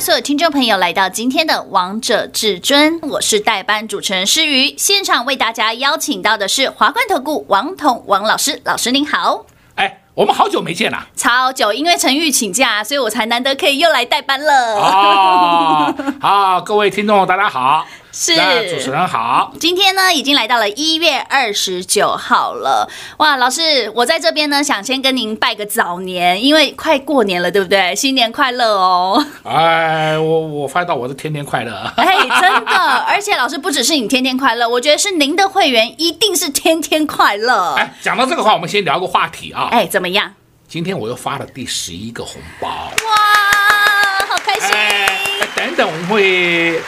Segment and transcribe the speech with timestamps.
[0.00, 4.74] 所有听众朋友来到今天的《王者至尊》，我是代班主持人诗瑜。
[4.78, 9.44] 现场为大家邀请到的是华冠投顾王彤王老师，老师您好。
[9.74, 15.92] 哎，我们好久没见了，超久，因为陈玉请假，所以我才难得可以又来代班了。
[16.18, 17.86] 好，各位听众大家好。
[18.22, 18.34] 是
[18.68, 27.96] 主持人好，今天呢已经来到了一月二十九号了，哇，老师，我在这边呢想先跟您拜个早年，因为快过年了，对不对？
[27.96, 29.24] 新年快乐哦！
[29.42, 32.76] 哎，我我发现到我是天天快乐， 哎，真的，
[33.08, 37.72] 而且老师不只是你天天快乐，我觉得是您的会员一定是天天快乐。
[37.76, 40.34] 哎，讲到这个话，我们先聊个话题啊，哎，怎么样？
[40.68, 44.76] 今天我又发了第十一个红包，哇，好开心！
[44.76, 45.08] 哎，
[45.56, 46.82] 等等，我们会。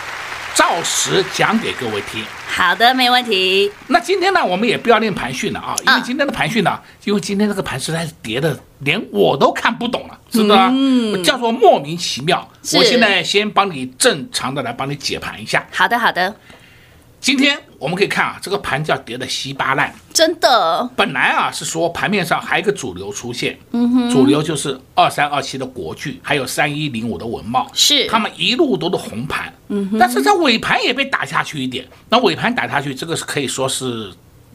[0.54, 2.22] 照实讲给各位听。
[2.46, 3.70] 好的，没问题。
[3.86, 12.46] 那今天呢，我们也不要练盘训了啊，因为今天的盘训呢，因为今天这个盘实在是跌的，连我都看不懂了，是的，嗯，叫做莫名其妙。
[12.74, 15.66] 我现在先帮你正常的来帮你解盘一下。
[15.72, 16.34] 好的，好的。
[17.22, 20.90] 今天我们可以看啊，这个盘叫跌得稀巴烂，真的。
[20.96, 31.86] 本来啊是说盘面上还有一个主流出现，嗯哼，主流就是二三二七的国巨，还有三一零五的文茂，是他们一路都是红盘，嗯哼，但是在尾盘也被打下去一点。
[32.08, 34.12] 那尾盘打下去，这个是可以说是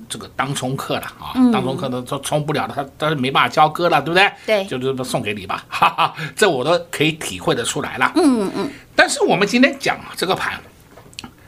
[0.10, 4.30] 这个当冲客了啊，嗯、当冲客都都冲不了的，他他是没办法交割了，对不对？
[4.46, 8.12] 对，就这么送给你吧， 哈哈，这我都可以体会得出来了。
[8.16, 8.72] 嗯嗯嗯。
[8.94, 10.60] 但是我们今天讲啊，这个盘。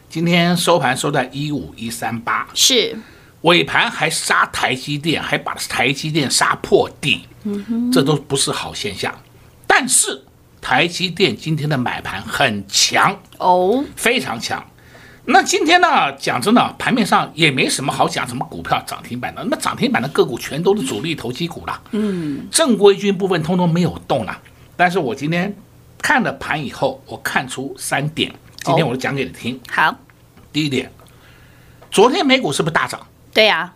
[0.09, 2.97] 今天收盘收在一五一三八，是。
[3.41, 9.13] 尾盘还杀台积电，还把台积电杀破底，嗯哼，这都不是好现象。
[9.67, 10.23] 但是
[10.59, 13.15] 台积电今天的买盘很强。
[13.37, 14.65] 哦，非常强。
[15.25, 24.35] 那今天呢，讲真的，盘面上也没什么好讲，什么股票涨停板的，那涨停板的个股全都是主力投机股了，嗯，正规军部分通通没有动了。
[24.75, 25.55] 但是我今天
[26.01, 28.33] 看了盘以后，我看出三点。
[28.69, 29.55] 今天我就讲给你听。
[29.55, 29.95] 哦、好，
[30.53, 30.91] 第一点，
[31.89, 32.99] 昨天美股是不是大涨？
[33.33, 33.73] 对呀、啊。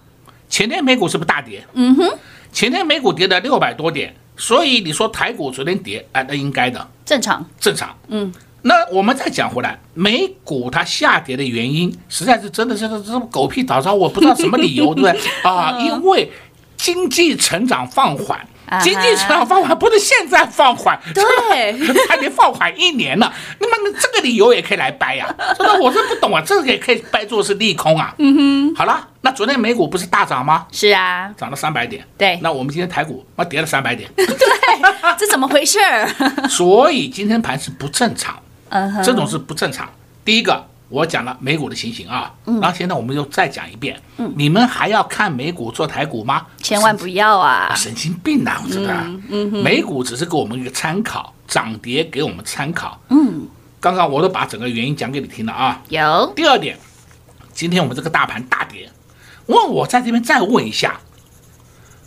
[0.48, 1.66] 前天美股是不是大跌？
[1.74, 2.08] 嗯哼。
[2.52, 6.88] 前天美股跌了六百多点，所以你说台股昨天跌，哎，那应该的。
[7.04, 7.44] 正常。
[7.60, 7.98] 正常。
[8.10, 8.32] 嗯。
[8.62, 15.32] 那我们再讲回来，美股它下跌的原因，实在是真的是这这狗屁倒灶，我不知道什么理由，对不对？
[15.44, 16.32] 啊，因为
[16.78, 18.48] 经济成长放缓。
[18.82, 21.74] 经济成长放缓不是现在放缓，对，
[22.08, 23.32] 还得放缓一年呢。
[23.60, 28.14] 那么这个理由也可以来掰呀、啊， 真的我是不懂啊，这个也可以掰作是利空啊。
[28.18, 30.66] 嗯哼，好了，那昨天美股不是大涨吗？
[30.72, 32.06] 是啊，涨了三百点。
[32.18, 34.10] 对，那我们今天台股啊跌了三百点。
[34.16, 34.26] 对，
[35.18, 35.80] 这怎么回事？
[36.50, 38.38] 所以今天盘是不正常，
[38.70, 39.90] 嗯哼，这种是不正常。
[40.24, 40.66] 第一个。
[40.94, 46.46] 我讲了美股的情形啊，然后现在我们又再讲一遍，嗯，你们还要看美股做台股吗？
[46.60, 47.74] 千万不要啊！
[47.76, 48.62] 神经病啊！
[48.64, 48.94] 我觉得，
[49.30, 53.02] 嗯，美股只是给我们一个参考，涨跌给我们参考。
[53.10, 53.48] 嗯，
[53.80, 55.82] 刚刚我都把整个原因讲给你听了啊。
[55.90, 56.32] 有。
[56.36, 56.78] 第二点，
[57.52, 58.88] 今天我们这个大盘大跌，
[59.48, 61.00] 问我在这边再问一下，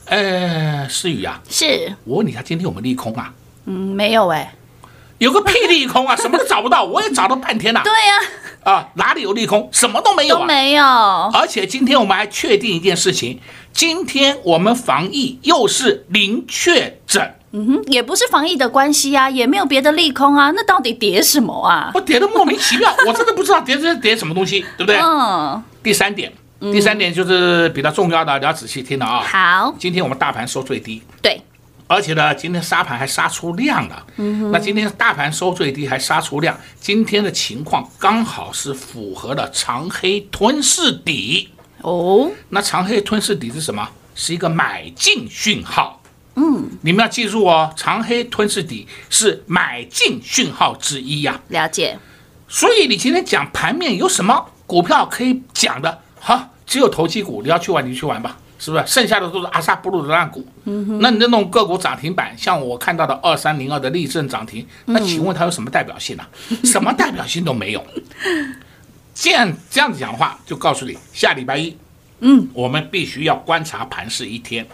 [0.05, 3.35] 呃，诗雨啊，是我问你一下，今天我们利空啊？
[3.65, 4.55] 嗯，没有哎，
[5.19, 7.81] 有个屁利空啊， 什么都找不到，我也找了半天了。
[7.83, 8.31] 对呀。
[8.65, 9.69] 啊，哪里有利空？
[9.73, 10.85] 什么都没有啊，都没有。
[10.85, 13.39] 而且今天我们还确定一件事情，
[13.73, 17.35] 今天我们防疫又是零确诊。
[17.53, 21.93] 嗯哼，也不是防疫的关系啊，也没有别的利空啊，那到底跌什么啊？
[21.95, 24.99] 我跌的莫名其妙， 我真的不知道跌这跌什么东西，对不对？
[25.01, 25.63] 嗯。
[25.83, 29.23] 第三点，第三点就是比较重要的，你要仔细听了啊。
[29.23, 31.01] 好，今天我们大盘收最低。
[31.23, 31.41] 对。
[31.89, 34.07] 而且呢，今天杀盘还杀出量了。
[34.17, 34.51] 嗯。
[34.51, 41.51] 那今天大盘收最低还杀出量，今天的情况刚好是符合了长黑吞噬底。
[41.83, 42.31] 哦。
[42.49, 43.89] 那长黑吞噬底是什么？
[44.15, 46.03] 是一个买进讯号。
[46.35, 46.71] 嗯。
[46.83, 51.41] 你们要记住哦，长黑吞噬底是买进讯号之一呀、啊。
[51.49, 51.99] 了解。
[52.49, 56.03] 所以你今天讲盘面有什么股票可以讲的？
[56.19, 58.37] 哈，只有投机股，你要去玩你去玩吧。
[58.59, 60.47] 是不是剩下的都是阿萨布鲁的烂股？
[60.65, 66.29] 嗯哼，那你那种个股涨停板，像我看到的二三零二的立正涨停，那请问它有什么代表性呢、啊？
[66.65, 67.85] 什么代表性都没有。
[69.15, 71.77] 这样这样子讲话，就告诉你，下礼拜一，
[72.21, 74.67] 嗯，我们必须要观察盘势一天。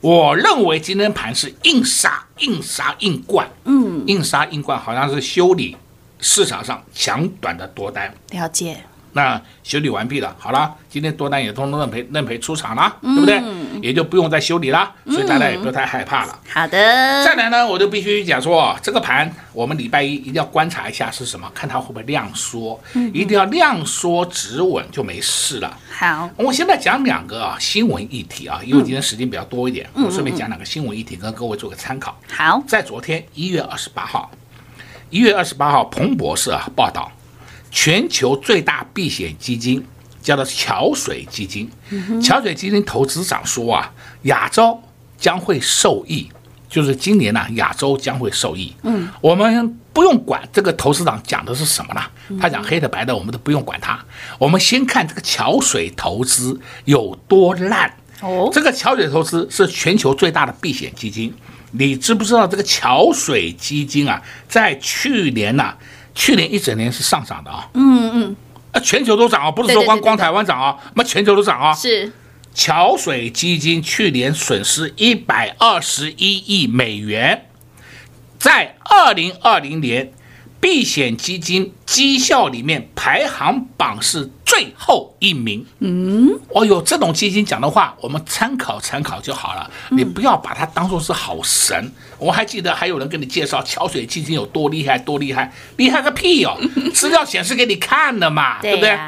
[0.00, 5.76] 我认为今天盘是硬杀、硬杀、硬灌，嗯，硬杀硬灌，好像是修理
[6.20, 8.14] 市场上强短的多单。
[8.30, 8.76] 了解。
[9.12, 13.42] 那修理完毕了，好了，今天多单也通通认赔认赔出场了，对不对？
[13.82, 16.38] 也就不用再修理了，所以大家也不要太害怕了。
[16.48, 16.78] 好的。
[17.24, 22.78] 再来呢，我就必须讲说，这个盘我们礼拜一一定要观察一下是什么，看它会不会量缩，
[23.12, 25.76] 一定要量缩止稳就没事了。
[25.90, 32.16] 好，我现在讲两个啊新闻议题啊，因为今天时间比较多一点，我顺便讲两个新闻议题，跟各位做个参考。
[32.28, 34.30] 好，在昨天一月二十八号，
[35.08, 37.10] 一月二十八号，彭博社啊报道。
[37.70, 39.84] 全球最大避险基金
[40.20, 41.70] 叫做桥水基金，
[42.22, 43.90] 桥水基金投资长说啊，
[44.22, 44.78] 亚洲
[45.16, 46.28] 将会受益，
[46.68, 48.74] 就是今年呢，亚洲将会受益。
[48.82, 53.98] 嗯，我们不用管这个投资长讲的是什么了，他讲黑的白的，我们都不用管他。
[54.38, 57.94] 我们先看这个桥水投资有多烂。
[58.20, 61.32] 哦，这个桥水投资是全球最大的避险基金，
[61.70, 65.74] 你知不知道这个桥水基金啊，在去年呢？
[66.14, 68.36] 去年一整年是上涨的啊，嗯嗯，
[68.72, 71.72] 啊，全球都涨啊，不是说光光台湾涨啊，那全球都涨啊。
[71.72, 72.12] 是，
[72.54, 77.46] 桥水基金去年损失一百二十一亿美元，
[78.38, 80.12] 在二零二零年。
[80.62, 84.30] 避险基金绩效里面排行榜是
[84.60, 85.64] 最后一名。
[85.78, 89.70] 嗯，哦哟，这种基金讲的话，我们参考参考就好了。
[89.90, 91.90] 你不要把它当做是好神。
[92.18, 96.58] 我还记得还有人跟你介绍桥水基金有多厉害，多厉害，厉害个屁哦！
[96.92, 98.98] 资料显示给你看的嘛，对不对？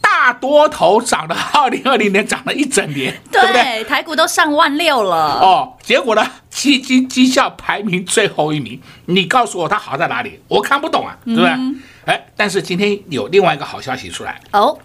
[0.00, 3.84] 大多头涨了，二零二零年涨了一整年，对，对不对？
[3.84, 5.76] 台股都上万六了哦。
[5.82, 10.40] 结果呢，基金绩效排名最后一名，你告诉我它好在哪里？
[10.46, 11.50] 我看不懂啊，对不对？
[11.50, 14.78] 嗯、哎，但是今天有另外一个好消息出来哦。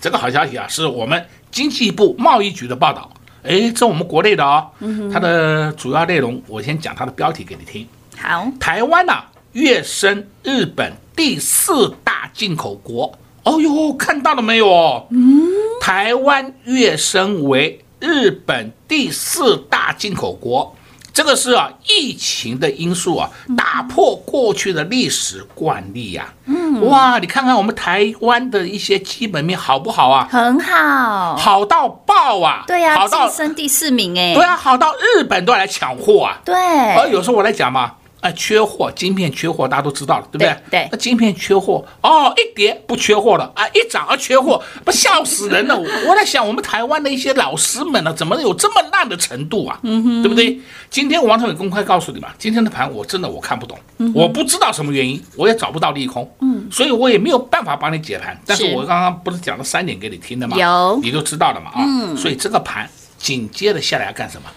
[0.00, 3.10] 这个好消息啊，是我们经济部贸易局的报道。
[3.42, 4.70] 哎，这我们国内的哦。
[4.78, 7.84] 嗯、它的主要内容，我先讲它的标题给你听。
[8.16, 13.12] 好，台湾呐、啊，跃升日本第四大进口国。
[13.42, 15.04] 哦哟，看到了没有？
[15.10, 15.48] 嗯，
[15.80, 20.76] 台湾跃升为日本第四大进口国，
[21.18, 26.32] 这个是啊，疫情的因素啊，打破过去的历史惯例呀。
[26.44, 30.28] 嗯，哇，你看看我们台湾的一些基本面好不好啊？
[30.30, 32.62] 很好，好到爆啊！
[32.68, 34.32] 对呀，好到升第四名哎。
[34.32, 36.38] 对啊，好到日本都要来抢货啊。
[36.44, 37.94] 对，而有时候我来讲嘛。
[38.20, 40.56] 啊，缺货，晶片缺货，大家都知道了，对不对？
[40.70, 40.88] 对。
[40.90, 45.78] 那晶片缺货，哦，一跌不缺货了，啊，一涨而缺货，不笑死人了。
[45.78, 49.78] 我在想，我们台湾的一些老师们呢，怎么有这么烂的程度啊？
[49.82, 50.58] 嗯哼，对不对？
[50.90, 53.78] 今天王彤也公开告诉你嘛，今天的盘我真的我看不懂，
[54.14, 58.36] 我不知道什么原因，我也找不到利空，嗯，所以我也没有办法帮你解盘。
[58.44, 60.56] 但是我刚刚不是讲了三点给你听的吗？
[60.56, 64.48] 有，你就知道了嘛，啊，嗯，所以这个盘紧接着下来要干什么？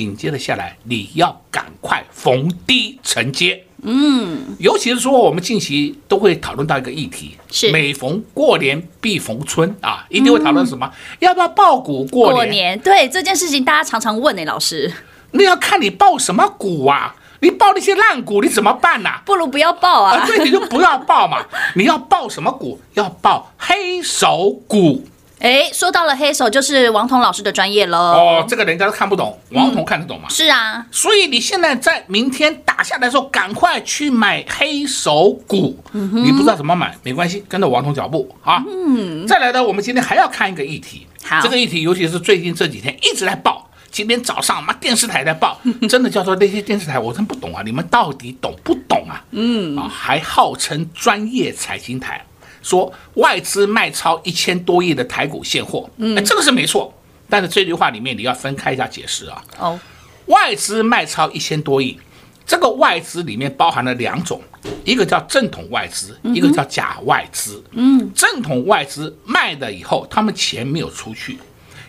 [0.00, 3.64] 紧接着下来，你要赶快逢低承接。
[3.82, 10.90] 嗯，尤其是说我们近期都会讨论到一个议题，是每逢过年必逢春啊，一定会讨论什么？
[10.92, 12.34] 嗯、要不要爆股过年？
[12.34, 14.92] 过年，对这件事情，大家常常问呢、欸，老师。
[15.32, 17.14] 那要看你爆什么股啊？
[17.40, 19.22] 你爆那些烂股，你怎么办呢、啊？
[19.26, 20.16] 不如不要爆啊！
[20.16, 21.44] 啊对，你就不要爆嘛。
[21.76, 22.80] 你要爆什么股？
[22.94, 25.04] 要爆黑手股。
[25.38, 27.98] 哎，说到了黑手，就是王彤老师的专业喽。
[27.98, 30.26] 哦，这个人家都看不懂，王彤看得懂吗？
[30.28, 35.78] 嗯，是啊，所以你现在在明天打下来的时候，赶快去买黑手股。
[35.92, 38.62] 嗯，你不知道怎么买，没关系，跟着王彤脚步啊。
[38.66, 41.06] 嗯，再来呢，我们今天还要看一个议题。
[41.22, 49.22] 好，这个议题尤其是最近这几天一直在报，今天早上嘛电视台在报， 真的叫做那些电视台，我真不懂啊，你们到底懂不懂啊？
[49.32, 52.24] 嗯，啊，还号称专业财经台。
[52.66, 56.92] 说外资卖超一千多亿的台股现货，嗯，这个是没错，
[57.30, 59.44] 但是这句话里面你要分开一下解释啊。
[59.56, 59.78] 哦，
[60.26, 61.96] 外资卖超一千多亿，
[62.44, 64.42] 这个外资里面包含了两种，
[64.84, 67.62] 一个叫正统外资，一个叫假外资。
[67.70, 71.36] 嗯，正统外资卖了以后，他们钱没有出去；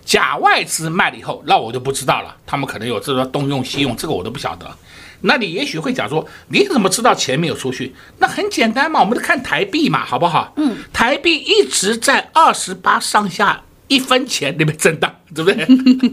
[0.05, 4.69] 假外资卖了以后，那我就不知道了，他们可能有这个东用西用，这个我都不晓得。
[5.21, 7.93] 那你也许会讲说，你怎么知道钱没有出去？
[8.19, 10.53] 那很简单嘛，我们都看台币嘛，好不好？
[10.57, 15.65] 嗯，台币一直在二十八上下一分钱那边震荡，对不对？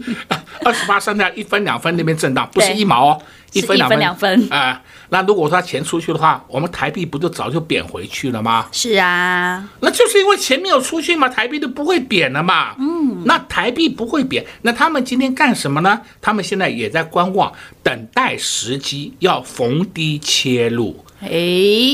[0.63, 3.21] 二十八上下一分两分那边震荡，不是一毛哦。
[3.55, 4.81] 一分两分，两分啊、呃！
[5.09, 8.67] 那如果说他钱出去的话，我们台币不就早就贬回去了吗？
[8.73, 12.75] 是啊，那就是因为钱没有出去嘛，台币就不会贬了嘛。
[12.77, 16.01] 嗯，那台币不会贬，那他们今天干什么呢？
[16.21, 21.05] 他们现在也在观望，等待时机，要逢低切入。
[21.21, 21.29] 哎，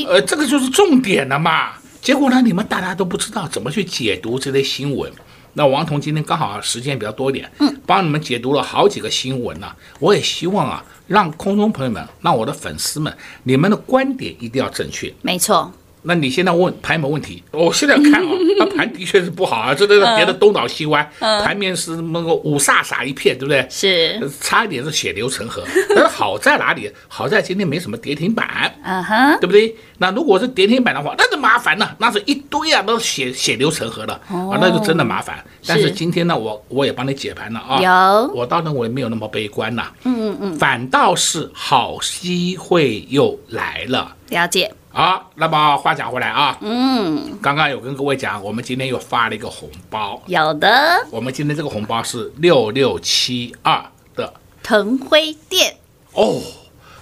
[0.07, 1.73] 呃，这个就是重点了嘛。
[2.01, 5.11] 结果呢，你们大家都不知道怎么去解读这类新闻。
[5.53, 9.75] 那王彤今天刚好时间比较多一点，嗯，帮你们解读了好几个新闻呢。
[9.99, 10.83] 我也希望啊。
[11.07, 15.13] 让空中朋友们，让我的粉丝们，你们的观点一定要正确。
[15.21, 15.69] 没错，
[16.03, 17.43] 那你现在问盘有没有问题？
[17.51, 23.65] 我现在看啊， 那盘的确是不好啊，这个跌的东倒西歪，盘面是那个五煞煞一片，对不对？
[23.69, 25.63] 是，差一点是血流成河。
[25.89, 26.91] 但是好在哪里？
[27.07, 28.73] 好在今天没什么跌停板，
[29.39, 29.75] 对不对？
[29.99, 35.43] 那如果是跌停板的话，那就麻烦了，那是一堆啊，都血血流成河了啊，那就真的麻烦。
[35.67, 44.71] 但是今天呢，我我也帮你解盘了啊，有，我倒认为没有那么悲观呐，嗯嗯嗯，反倒是好机会又来了，了解。
[44.93, 50.69] 好，那么话讲回来啊，嗯，刚刚有跟各位讲，我们今天又发了一个红包，有的，
[51.09, 53.81] 我们今天这个红包是六六七二
[54.15, 54.33] 的。
[54.61, 55.77] 腾辉店。
[56.13, 56.41] 哦，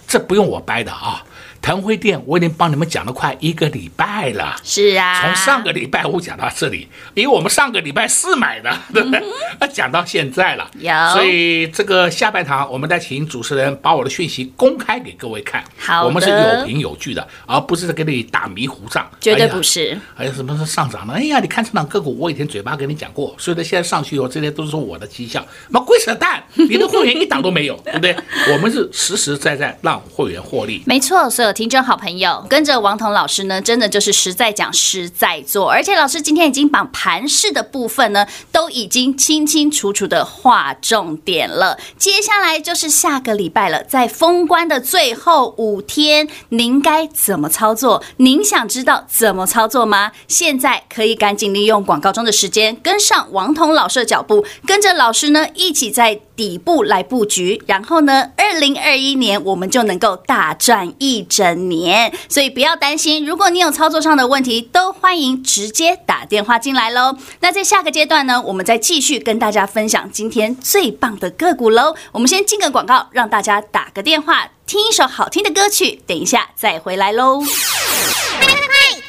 [0.08, 1.25] 这不用我掰的啊。
[1.70, 4.56] 腾辉店，我已经帮你们讲了快一个礼拜了。
[4.64, 9.20] 是啊，从上个礼拜五讲到这里，因为我们上个礼拜四买的，对不对？
[9.60, 10.68] 啊，讲到现在了。
[10.80, 15.64] 有，所以这个下半场，我们再请主持人把我的讯息公开给各位看。
[15.78, 19.08] 好的，我们是有凭有据的，而不是在给你打迷糊仗。
[19.22, 19.96] 绝对不是。
[20.16, 21.14] 还有什么是上涨呢？
[21.14, 25.46] 哎呀，你看这档个股，我以前嘴巴跟你讲过，所以呢，现在上去以后，这些都是我的绩效。
[25.68, 28.16] 那鬼扯淡，你的会员一档都没有，对不对？
[28.52, 30.82] 我们是实实在在让会员获利。
[30.88, 31.59] 没错，所以。
[31.60, 41.78] 听众好朋友，跟着王彤老师呢，真的就是实在讲实在做，而且老师今天已经把盘势的部分呢，都已经清清楚楚的划重点了。
[41.98, 48.01] 接下来就是下个礼拜了，在封关的最后五天，您该怎么操作？
[48.16, 50.13] 您想知道怎么操作吗？
[50.30, 62.13] 现在可以赶紧利用广告中的时间，跟上王彤老师的脚步，跟着老师呢一起在底部来布局，然后呢，二零二一年我们就能够大赚一整年。
[62.29, 67.17] 所以不要担心，如果你有操作上的问题，都欢迎直接打电话进来喽。
[67.41, 71.93] 那在下个阶段呢，我们再继续跟大家分享今天最棒的个股喽。
[72.13, 77.41] 我们先进个广告，让大家打个电话，听一首好听的歌曲，等一下再回来喽。
[77.41, 78.55] 快快，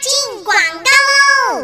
[0.01, 1.10] 进广告。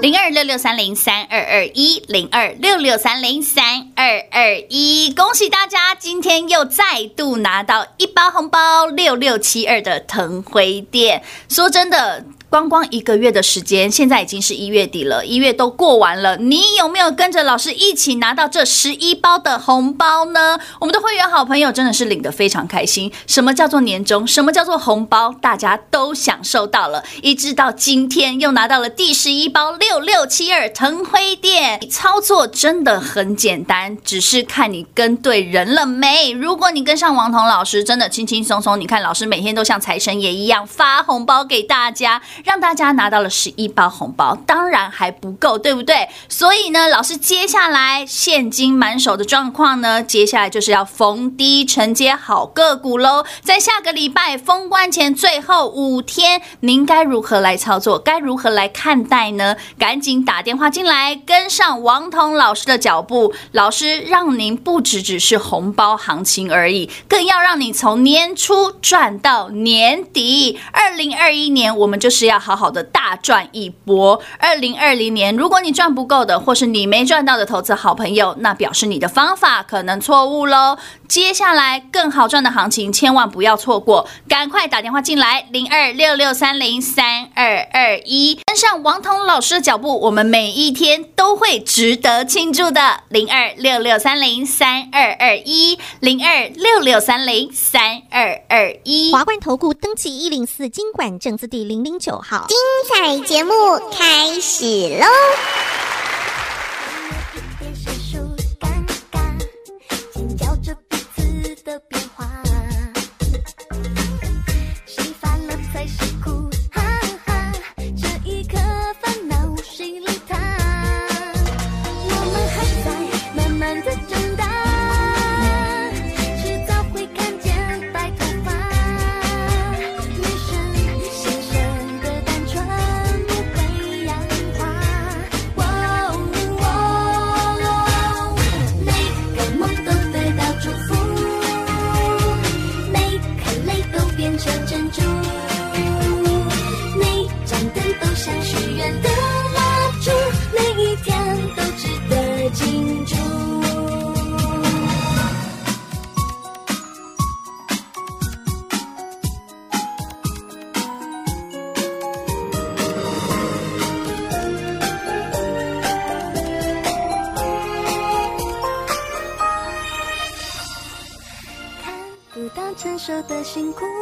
[0.02, 11.22] 零二六六三零三二二一，零二六六三零三二二一，恭喜大家，今天又再度拿到一包红包，六六七二的腾辉店。
[11.48, 12.24] 说真的。
[12.48, 20.58] 光光一个月的时间，现在已经是一月底了，一月都过完了，你有没有跟着老师一起拿到这十一包的红包呢？
[20.80, 23.12] 我们的会员好朋友真的是领得非常开心。
[23.26, 24.24] 什么叫做年终？
[24.24, 25.34] 什么叫做红包？
[25.40, 27.04] 大家都享受到了。
[27.20, 36.30] 一直到今天又拿到了第十一包六六七二腾辉店，操作真的很简单，只是看你跟对人了没。
[36.30, 42.22] 如果你跟上王彤老师，真的轻轻松松，你看老师每天都像财神爷一样发红包给大家。
[42.44, 46.08] 让大家拿到了十一包红包，当然还不够，对不对？
[46.28, 53.24] 所以呢，老师接下来现金满手的状况呢，接下来就是要逢低承接好个股喽。
[53.42, 57.98] 在下个礼拜封关前最后五天，您该如何来操作？
[57.98, 59.56] 该如何来看待呢？
[59.78, 70.58] 赶紧打电话进来，跟上王彤老师的脚步，老师让您不只只是红包行情而已，更要让你从年初赚到年底。
[70.72, 72.25] 二零二一年，我们就是。
[72.26, 74.20] 要好好的大赚一波。
[74.38, 80.76] 二零二零年，如果你赚不够的，或是你没赚到的投资好朋友，那表示你的方法可能错误喽。
[81.08, 102.15] 接下来更好赚的行情，千万不要错过，赶快打电话进来，零二六六三零三二二一，跟上王彤老师的脚步，我们每一天都会值得庆祝的，零二六六三零三二二一，零二六六三零三二二一，华冠投顾登记一零四金管证字第零零九
[102.48, 102.56] 精
[102.88, 103.52] 彩节目
[103.90, 104.64] 开始
[104.98, 105.06] 喽！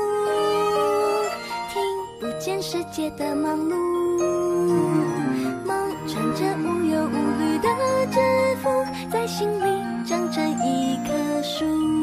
[0.05, 1.27] 呜，
[1.73, 1.75] 听
[2.21, 3.75] 不见世界的忙碌，
[5.65, 5.75] 梦
[6.07, 7.69] 穿着无忧无虑的
[8.11, 8.19] 制
[8.63, 8.69] 服，
[9.11, 9.65] 在心里
[10.07, 11.94] 长成一棵树。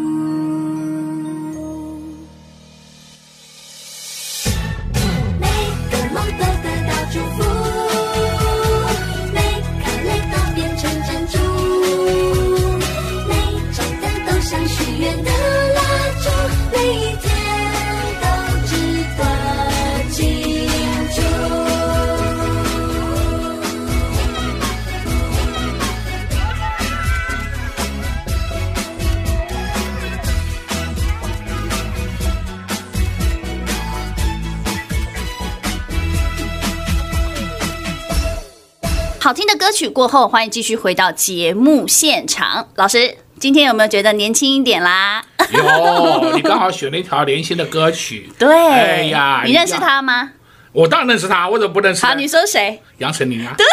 [39.31, 42.67] 好听的歌曲过后，欢迎继续回到节目现场。
[42.75, 45.23] 老师，今天有没有觉得年轻一点啦？
[45.53, 48.29] 有， 你刚好选了一条年轻的歌曲。
[48.37, 50.31] 对，哎呀，你认识他吗？
[50.73, 52.05] 我当然认识他，我怎么不认识？
[52.05, 52.81] 好，你说谁？
[52.97, 53.55] 杨丞琳啊。
[53.57, 53.65] 对，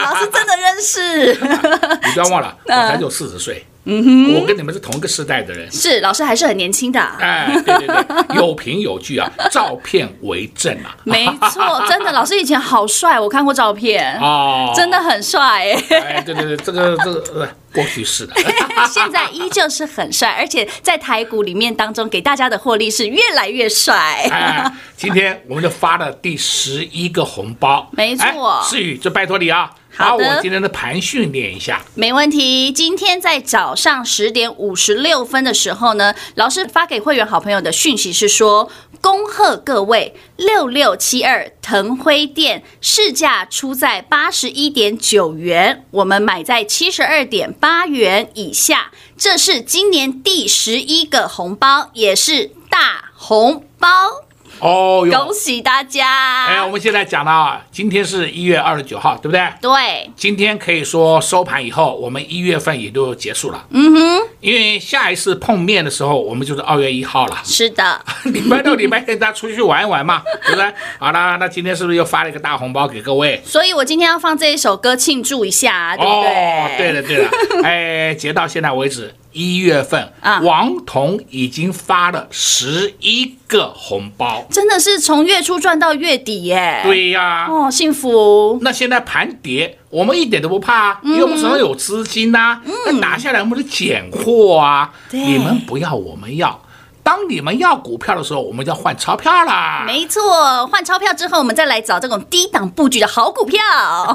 [0.00, 1.32] 老师真的认识。
[2.06, 3.66] 你不要忘了， 我才就四十岁。
[3.88, 5.70] 嗯哼，我跟你们是同一个时代的人。
[5.70, 7.00] 是，老师还是很年轻的。
[7.00, 10.96] 哎，对对对，有凭有据啊，照片为证啊。
[11.04, 14.18] 没错，真的，老师以前好帅，我看过照片。
[14.20, 15.72] 哦，真的很帅。
[15.90, 18.34] 哎，对对对，这个 这个过去式的，
[18.90, 23.94] 现在依旧是很帅，而且在台股里面当中给大家的获利是越来越帅。
[24.32, 27.88] 哎，今天我们就发了第十一个红包。
[27.92, 29.70] 没错，世宇就拜托你啊。
[29.96, 32.70] 把我今天的盘训练一下，没问题。
[32.70, 48.90] 今天在早上十点五十六分的时候呢，老师发给会员好朋友的讯息是说：恭贺各位，六六七二腾辉店市价出在八十一点九元，我们买在七十二点八元以下。
[49.16, 54.25] 这是今年第十一个红包，也是大红包。
[54.58, 56.46] 哦，恭喜大家！
[56.46, 59.46] 哎，我们现在讲到，今天是一月二十九号，对不对？
[59.60, 60.10] 对。
[60.16, 63.66] 今天可以说收盘以后，我们一月份也就结束了。
[63.70, 64.26] 嗯哼。
[64.40, 67.38] 因为下一次碰面的时候，我们就是二月一号了。
[67.44, 68.00] 是的。
[68.24, 70.72] 礼拜六、礼拜天大家出去玩一玩嘛，对不对？
[70.98, 73.40] 好了，那今天是不是又发了一个大红包给各位？
[73.44, 76.30] 所以我今天要放这一首歌庆祝一下，对不对？
[76.30, 77.30] 哦，对了对了，
[77.62, 79.14] 哎，截到现在为止。
[79.36, 86.80] 一月份啊，王彤已经发了十一个红包，真的是从月初赚到月底耶！
[86.82, 88.58] 对呀，哦，幸福。
[88.62, 94.90] 那现在盘跌，我们一点都不怕，因为我们手上有资金呐，那打下来我们就捡货啊。
[95.10, 96.62] 你们不要，我们要。
[97.06, 99.84] 当你们要股票的时候，我们就要换钞票啦。
[99.86, 103.62] 没错，换钞票之后，我们再来找这种低档布局的好股票，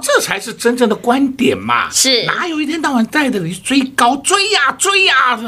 [0.04, 1.90] 这才是真正的观点嘛。
[1.90, 5.40] 是，哪有一天到晚带着你追高追呀追呀？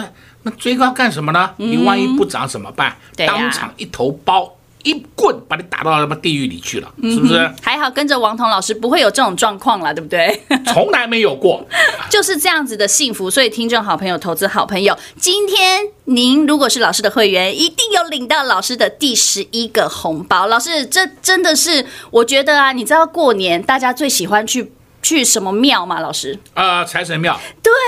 [0.43, 1.49] 那追高干什么呢？
[1.57, 2.95] 你万一不涨怎么办？
[3.17, 4.49] 嗯、当场一头包。
[4.83, 7.37] 一棍把你打到他妈地狱里去了，是不是？
[7.37, 10.41] 嗯、还好跟着王彤老师不会有这种状况了，对不对？
[10.67, 11.65] 从来没有过，
[12.09, 13.31] 就是这样子的幸福。
[13.31, 20.47] 所以听众好朋友、投资好朋友，今天您如果是老师的会员，一定有领到老师的第十一个红包。
[20.47, 24.71] 老师，这真的是我觉得啊，你知道过年大家最喜欢去。
[25.05, 25.99] 去什么庙吗？
[25.99, 26.39] 老师？
[26.53, 27.37] 呃，财神庙。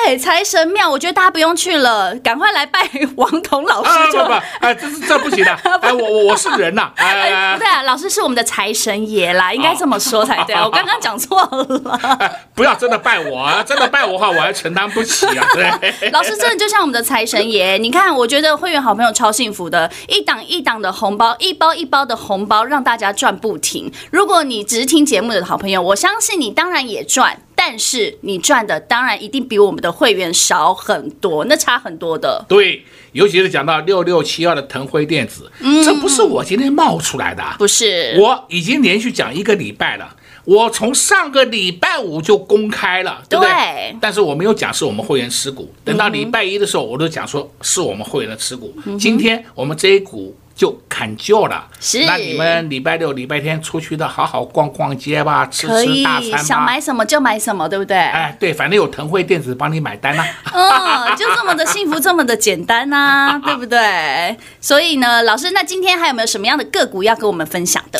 [0.06, 4.20] 对，财神庙，我觉得大家不用去了，赶快来拜王彤老师就。
[4.20, 5.52] 不不，哎，这是这不行的。
[5.82, 6.92] 哎，我我我是人呐。
[6.98, 10.56] 哎，不对啊，老师是我们的财神爷啦，应该这么说才对。
[10.56, 12.02] 我刚刚讲错了。
[12.54, 13.64] 不要真的拜我啊！
[13.64, 15.48] 真的拜我的话，我还承担不起啊。
[15.54, 16.10] 对。
[16.12, 23.92] 老师真的就像我们的财神爷，你看，我觉得会员好朋友超幸福的，一档一档的红包，一包一包的红包，让大家赚不停。
[24.12, 27.04] 如果你只是听节目的好朋友，我相信你当然也。
[27.06, 32.46] 赚，但是你赚的当然一定比我们的会员少很多，那差很多的。
[32.48, 43.52] 对，尤其是讲到六六七二的腾辉电子，嗯，这不是我今天冒出来的，不是，我已经连续讲一个礼拜了，我从上个礼拜五就公开了，对不对？
[43.52, 48.72] 对，但是我没有讲是我们会员持股，等到礼拜一的时候，我都讲说是我们会员的持股。
[48.86, 50.38] 嗯、今天我们这一股。
[50.56, 52.06] 就砍价了，是。
[52.06, 56.38] 那你们礼拜六、礼拜天出去的好好逛逛街吧，吃吃大餐吧。
[56.38, 57.98] 想买什么就买什么，对不对？
[57.98, 61.08] 哎，对，反正有腾汇电子帮你买单呐、啊。
[61.10, 64.38] 嗯， 就这么的幸福，这么的简单呐、啊， 对不对？
[64.62, 68.00] 所以呢，老师，那今天还有没有什么样的个股要跟我们分享的？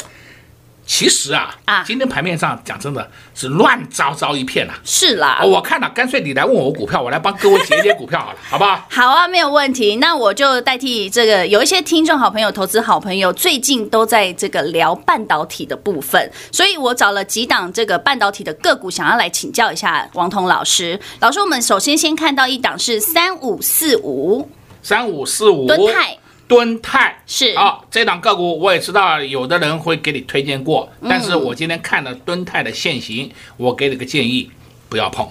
[0.86, 4.74] 其实啊，啊，今天盘面上讲真的是乱糟糟一片啊。
[4.84, 8.86] 是啦，我看了，干脆你来问我股票，我来帮各位解解股票好了，好不好？
[8.90, 9.96] 好啊，没有问题。
[9.96, 21.00] 那我就代替这个，有一些听众好朋友、投资好朋友，最近都在这个聊半导体的部分，所以我找了几档这个半导体的个股，想要来请教一下王彤老师。
[21.20, 24.48] 老师，我们首先先看到一档是三五四五，
[24.84, 26.18] 三五四五，敦泰。
[26.48, 34.52] 敦泰是好，这档个股我也知道，有的人会给你推荐过，但是我今天看了敦泰的线型，我给你个建议，
[34.88, 35.28] 不要碰。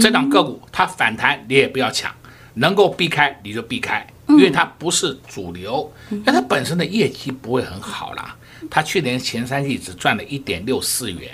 [0.00, 2.14] 这档个股它反弹你也不要抢，
[2.54, 5.92] 能够避开你就避开，因为它不是主流，
[6.24, 8.34] 那它本身的业绩不会很好啦。
[8.70, 11.30] 它去年前三季只赚了一点六四元，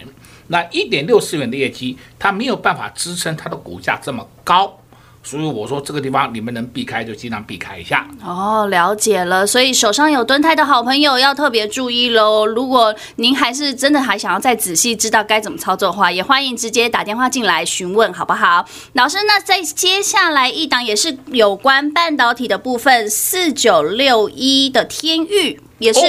[0.48, 4.80] 那一点六四元的业绩，它没有办法支撑它的股价这么高。
[5.26, 8.06] 所以我说这个地方你们能避开就尽量避开一下。
[8.24, 9.44] 哦，了解了。
[9.44, 12.46] 所以手上有蹲胎的好朋友要特别注意喽。
[12.46, 18.64] 如果您还是真的还想要再仔细知道该怎么操作的话，也欢迎直接打电话进来询问，好不好？
[18.92, 26.00] 老师，那在接下来一档也是有关半导体的部分，四九六一的天域也是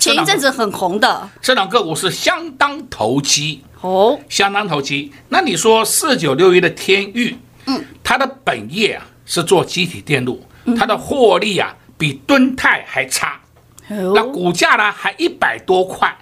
[0.00, 1.08] 前一阵子很红的。
[1.08, 3.62] 哦、这档个股是相当投机。
[3.80, 5.12] 哦，相当投机。
[5.28, 7.38] 那你说四九六一的天钰，
[7.68, 10.44] 嗯，它的本业啊是做积体电路，
[10.76, 13.38] 它的获利啊比敦泰还差，
[13.88, 16.16] 那股价呢还一百多块。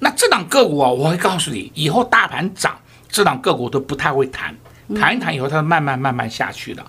[0.00, 2.76] 那这档个股啊，我会告诉你，以后大盘涨，
[3.08, 4.54] 这档个股都不太会谈，
[4.96, 6.84] 谈一谈以后它慢慢慢慢下去的。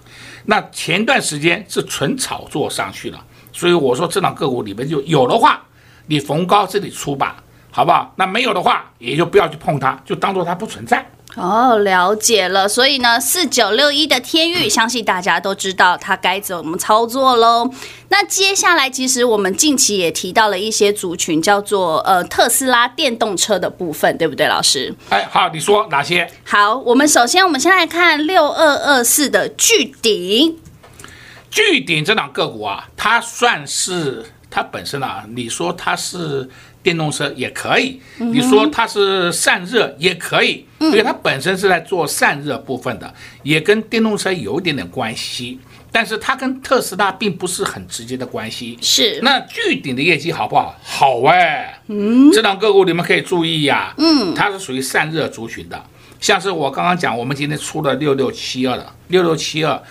[0.45, 5.61] 那前段时间是纯炒作上去了，所以我说这档个股里面就有的话，
[6.07, 8.11] 你逢高这里出吧，好不好？
[8.15, 11.07] 那没有的话，也就不要去碰它，就当做它不存在。
[11.35, 12.67] 哦，了解了。
[12.67, 17.69] 所以呢，四九六一的天域，相信大家都知道它该怎么操作喽。
[18.09, 24.93] 那接下来，其实我们近期也提到了一些族群，叫做呃特斯拉电动车的部分，对不对，老师？
[25.09, 26.29] 哎，好，你说哪些？
[26.43, 30.57] 好，我们首先我们先来看六二二四的巨鼎。
[31.51, 36.49] 巨鼎这档个股啊，它算是它本身啊，你说它是。
[36.81, 43.13] 电动车也可以，你说它是散热也可以，因为它本身是在做散热部分的，
[43.43, 45.59] 也跟电动车有一点点关系，
[45.91, 48.77] 但是它跟特斯拉并不是很直接的关系。
[48.81, 50.73] 是，那巨鼎的业绩好不好？
[50.81, 55.83] 好哎，嗯，这档个股你们可以注意呀，嗯，它是属于散热族群的，
[56.21, 59.83] 像是我刚刚讲，我们今天出了六六七二的六六七二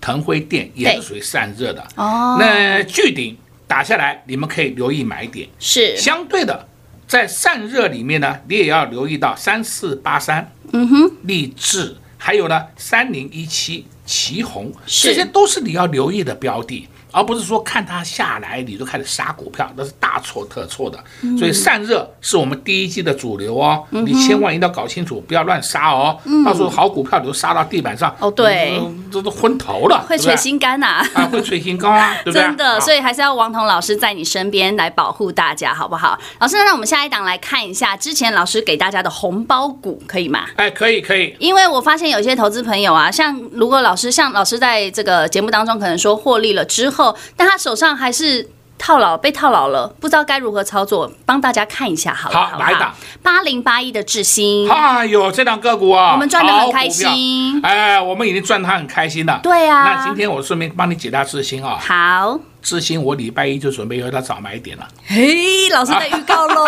[0.00, 1.82] 腾辉电也是属于散热的。
[1.96, 3.36] 哦，那聚顶。
[3.66, 5.48] 打下来，你们可以留意买点。
[5.58, 6.68] 是相对的，
[7.06, 16.88] 在散热里面呢，你也要留意到三四八三，嗯哼，立志，还有呢三零一七旗红，这些都是你要留意的标的。
[17.12, 20.98] 而不是说看它下来你就开始杀股票，那是大错特错的。
[21.38, 26.18] 所以散热是我们第一季的主流哦，你千万一定要搞清楚，不要乱杀哦。
[26.44, 32.42] 到时候好股票你就杀到地板上，哦对，这都昏头了，会捶心肝呐，啊会捶心肝啊， 对不对？
[32.42, 36.18] 真的，所以还是要王彤老师在你身边来保护大家，好不好？
[36.40, 40.46] 老师，那我们下一档来看一下之前老师给大家的红包股，可以吗？
[40.56, 46.95] 哎，可以可以，因为我发现有些投资朋友啊，像如果老师像老师在这个节目当中可能说获利了之后。
[47.36, 52.46] 但他手上还是套牢，被套牢了，不知道该如何操作，帮大家看一下好了。
[52.46, 54.70] 好，来一档八零八一的智新。
[54.70, 57.60] 哎呦，这档个股啊，我们赚的很开心。
[57.62, 59.40] 哎，我们已经赚他很开心了。
[59.42, 59.84] 对啊。
[59.84, 61.78] 那今天我顺便帮你解答智新啊。
[61.80, 62.38] 好。
[62.66, 64.88] 智新，我礼拜一就准备要他早买点了。
[65.06, 66.66] 嘿，老师在预告喽。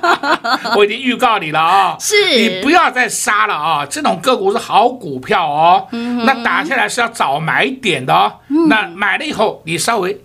[0.74, 1.96] 我已经预告你了啊、哦。
[2.00, 2.16] 是。
[2.38, 3.86] 你不要再杀了啊、哦！
[3.90, 5.86] 这种个股是好股票哦。
[5.92, 6.24] 嗯。
[6.24, 8.32] 那打下来是要早买点的哦。
[8.48, 8.66] 嗯。
[8.66, 10.18] 那买了以后，你稍微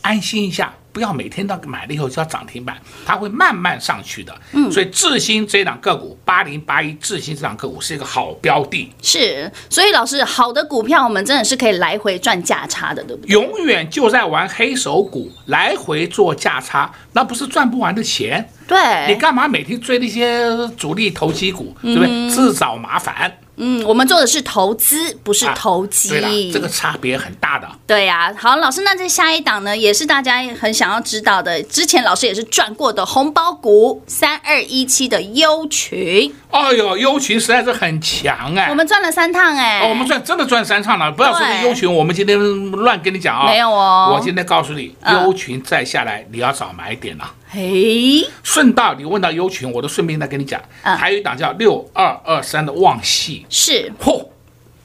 [0.00, 0.74] 安心一下。
[0.92, 2.76] 不要每天都买了以后就要涨停板，
[3.06, 4.34] 它会慢慢上去的。
[4.52, 8.92] 嗯，所以智新这档个股八零八一，智新这档个股是一个好标的。
[9.02, 13.32] 是，所以老师，好的股票我们真的是可以来回赚价差的，对不对？
[13.32, 18.48] 永远就在玩黑手股，来回做价差，那不是赚不完的钱。
[18.68, 22.08] 对，你干嘛每天追那些主力投机股，对不对？
[22.10, 23.32] 嗯、自找麻烦。
[23.64, 26.50] 嗯，我们做的是投资，不是投机。
[26.52, 27.68] 这个差别很大的。
[27.86, 31.62] 对呀、啊，好，老师，那这下一档呢，也是大家很想要知道的。
[31.62, 36.34] 之前老师也是赚过的红包股，三二一七的优群。
[36.50, 38.66] 哎呦，优群实在是很强哎！
[38.68, 41.12] 我们赚了三趟哎、哦，我们赚真的赚三趟了。
[41.12, 42.36] 不要说是优群，我们今天
[42.72, 43.46] 乱跟你讲啊、哦。
[43.46, 47.30] 没有哦，我今天告诉你，优群再下来，你要早买点了。
[47.54, 54.26] 嘿，顺道你问到优群，我都顺便再跟你讲，嗯、还有一档叫六二二三的旺系，是，嚯，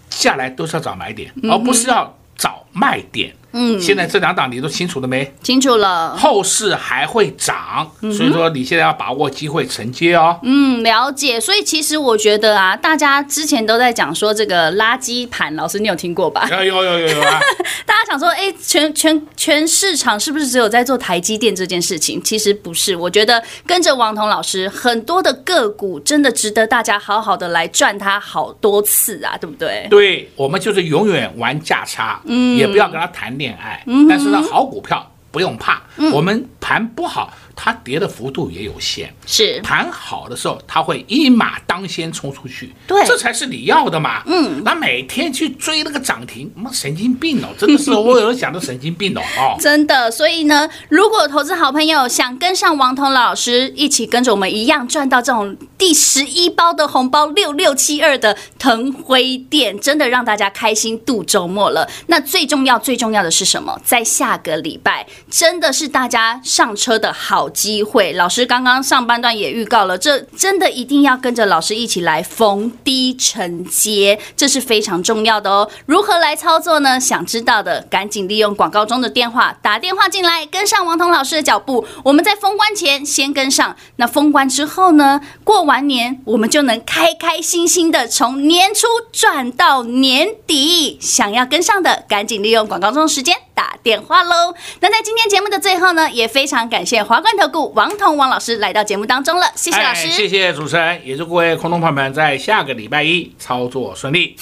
[0.09, 3.33] 下来都是要找买点，嗯、而不是要找卖点。
[3.59, 5.33] 嗯，现在这两档你都清楚了没？
[5.41, 6.15] 清楚了。
[6.15, 10.39] 后市还会涨，所以说你现在要把握机会承接哦。
[10.43, 11.39] 嗯，了解。
[11.39, 16.47] 所以其实我觉得啊，大家之前都在讲说这个垃圾盘，老师你有听过吧？
[16.51, 17.39] 有有有有有啊！
[17.85, 22.21] 大家想说，哎，全全全市场是不是只有在做台积电这件事情？
[22.21, 22.95] 其实不是。
[22.95, 29.87] 我觉得跟着王彤老师，很多的个股真的值得大家好好的来赚它好多次啊，对不对？
[29.89, 33.37] 对，我们就是永远玩价差，嗯，也不要跟他谈。
[33.37, 35.81] 恋爱，但是呢，好股票不用怕，
[36.13, 37.31] 我们盘不好。
[37.57, 44.21] 它跌的幅度也有限，是盘好的时候，它会一马当先冲出去，对，这才是你要的嘛。
[44.27, 50.11] 嗯，那每天去追那个涨停，妈神经病哦，真的是我有人想到神经病哦， 哦，真的。
[50.11, 61.89] 所以呢，如果投资好朋友想跟上王彤老师一起跟着我们一样赚到这种第十一包的红包六六七二的腾辉店，真的让大家开心度周末了。
[62.05, 63.81] 那最重要最重要的是什么？
[63.83, 75.69] 在下个礼拜，真的是大家上车的好机会，老师刚刚上半段也预告了，这真的一定要跟着老师一起来逢低承接，这是非常重要的哦。
[75.85, 76.99] 如何来操作呢？
[76.99, 81.85] 想知道的赶紧利用广告中的电话打电话进来，跟上王彤老师的脚步。
[82.03, 85.21] 我们在封关前先跟上，那封关之后呢？
[85.43, 90.97] 过完年，我们就能开开心心的从年初赚到年底。
[90.99, 94.53] 想要跟上的，赶紧利用广告中的时间打电话喽。
[94.81, 104.37] 那在今天节目的最后呢，也非常感谢华冠投顾王彤王老师来到节目当中了，谢谢老师，谢谢主持人，也祝各位空中朋友们在下个礼拜一操作顺利。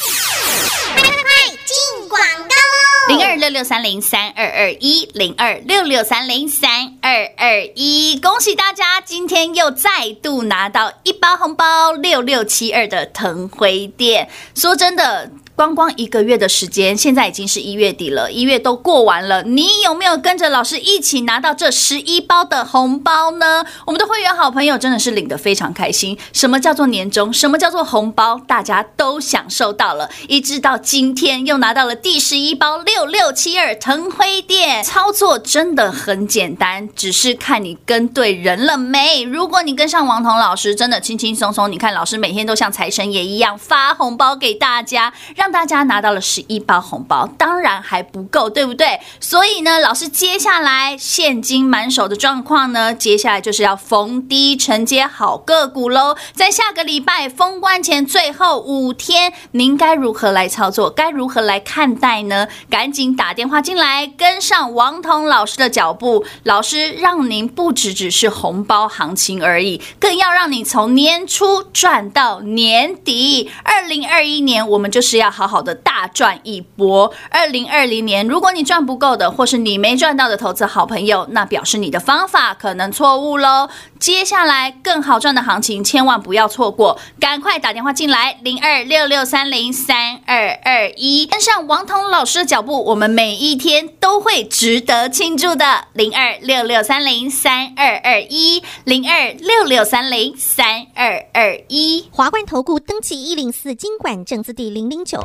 [3.07, 14.27] 零二六六三零三二二一，零二六六三零三二二一，恭喜大家，今天又再度拿到一包红包，六六七二的腾辉店。
[14.55, 15.31] 说真的。
[15.55, 23.65] 光光一个月的时间，现在已经是一月底了，一月都过完了，你有没有跟着老师一起拿到这十一包的红包呢？
[23.85, 26.17] 我们的会员好朋友真的是领得非常开心。
[26.33, 27.31] 什么叫做年终？
[27.31, 28.37] 什么叫做红包？
[28.45, 30.09] 大家都享受到了。
[30.27, 39.23] 一直到今天又拿到了第十一包六六七二腾辉店，操作真的很简单，只是看你跟对人了没。
[39.23, 45.44] 如果你跟上王彤老师，真的轻轻松松，你看老师每天都像财神爷一样发红包给大家，让。
[45.45, 48.99] 让大家拿到了十一包红包，当然还不够，对不对？
[49.19, 56.15] 所以呢，老师接下来现金满手的状况呢，接下来就是要逢低承接好个股喽。
[56.33, 60.89] 在下个礼拜封关前最后五天，您该如何来操作？
[60.89, 62.47] 该如何来看待呢？
[62.67, 73.51] 赶紧打电话进来，跟上王彤老师的脚步，老师让您不只只是红包行情而已，更要让你从年初赚到年底。
[73.63, 75.34] 二零二一年，我们就是要。
[75.35, 77.13] 好好的大赚一波。
[77.29, 83.67] 二零二零年，如果你赚不够的，或是你没赚到的投资好朋友，那表示你的方法可能错误喽。
[83.99, 105.24] 接下来更好赚的行情，千万不要错过，赶快打电话进来，零二六六三零三二二一，跟上王彤老师的脚步，我们每一天都会值得庆祝的，零二六六三零三二二一，零二六六三零三二二一，华冠投顾登记一零四金管证字第零零九。